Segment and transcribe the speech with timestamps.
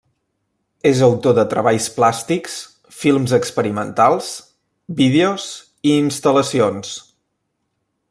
[0.91, 2.57] És autor de treballs plàstics,
[3.03, 4.33] films experimentals,
[5.03, 5.49] vídeos
[5.91, 7.01] i instal·lacions.